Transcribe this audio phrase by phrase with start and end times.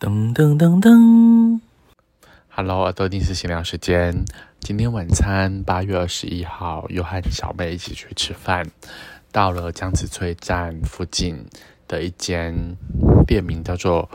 [0.00, 1.60] 噔噔噔噔
[2.48, 4.24] ，Hello，耳朵定时闲聊时间。
[4.58, 8.66] 今天晚餐八月二十一号，又和小妹一起去吃饭，
[9.30, 11.44] 到了江子翠站附近
[11.86, 12.78] 的一间
[13.26, 14.08] 店名叫做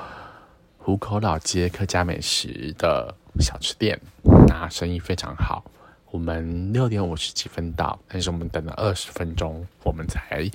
[0.79, 4.01] 虎口老街客家美食的小吃店，
[4.47, 5.63] 那生意非常好。
[6.09, 10.49] 我们六点五十几分到，但是我们等了二十分钟，我们才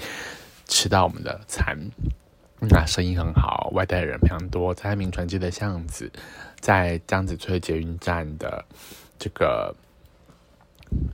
[0.67, 1.79] 吃到我们的餐。
[2.63, 6.13] 那生意很好，外带人非常多，在民传街的巷子，
[6.61, 8.65] 在江子翠捷运站的
[9.19, 9.75] 这个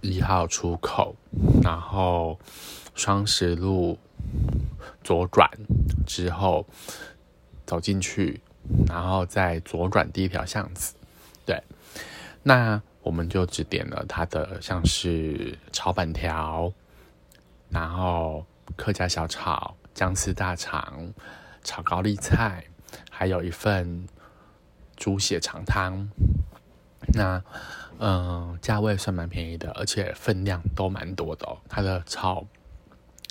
[0.01, 1.15] 一号出口，
[1.63, 2.37] 然后
[2.97, 3.97] 双十路
[5.05, 5.49] 左转
[6.05, 6.67] 之后
[7.65, 8.41] 走进去，
[8.89, 10.95] 然后再左转第一条巷子，
[11.45, 11.63] 对，
[12.43, 16.73] 那我们就只点了它的像是炒板条，
[17.71, 19.77] 然后客家小炒。
[19.97, 21.11] 姜丝大肠、
[21.65, 22.63] 炒高丽菜，
[23.11, 24.07] 还有一份
[24.95, 26.07] 猪血肠汤。
[27.15, 27.43] 那
[27.99, 31.57] 嗯，价位算蛮便宜的，而且分量都蛮多的哦。
[31.67, 32.47] 它的炒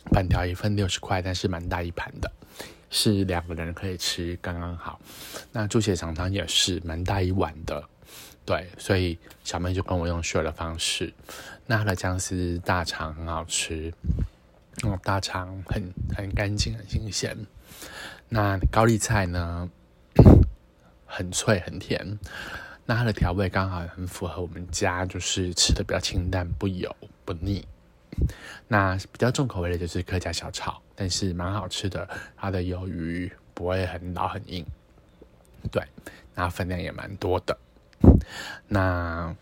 [0.05, 2.31] 板条一份六十块，但是蛮大一盘的，
[2.89, 4.99] 是两个人可以吃刚刚好。
[5.51, 7.87] 那猪血肠汤也是蛮大一碗的，
[8.43, 11.13] 对，所以小妹就跟我用 share 的方式。
[11.67, 13.93] 那它的姜丝大肠很好吃。
[14.83, 15.81] 哦，大肠很
[16.15, 17.35] 很干净，很新鲜。
[18.27, 19.69] 那高丽菜呢，
[21.05, 22.19] 很脆很甜。
[22.85, 27.65] 那它的调味刚好很符合我们家，就是吃的比较清淡，不油不腻。
[28.67, 32.07] 那比较重口味的就是客家小炒，但是蛮好吃的。
[32.35, 34.65] 它的鱿鱼不会很老很硬，
[35.71, 35.81] 对，
[36.35, 37.57] 那分量也蛮多的。
[38.67, 39.33] 那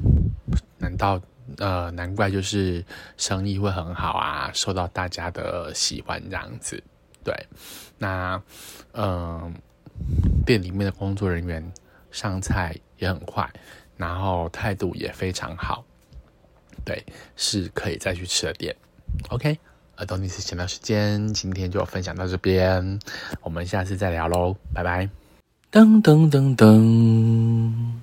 [0.77, 1.19] 难道？
[1.63, 2.83] 呃，难怪就是
[3.15, 6.83] 生意会很好啊，受到大家的喜欢这样子。
[7.23, 7.33] 对，
[7.97, 8.41] 那
[8.91, 9.53] 嗯，
[10.45, 11.71] 店里面的工作人员
[12.11, 13.49] 上菜也很快，
[13.95, 15.85] 然后态度也非常好。
[16.83, 17.01] 对，
[17.37, 18.75] 是可以再去吃的店。
[19.29, 19.57] OK，
[19.99, 22.99] 耳朵尼斯闲聊时间，今天就分享到这边，
[23.39, 25.09] 我们下次再聊喽，拜拜。
[25.71, 28.02] 噔噔噔噔。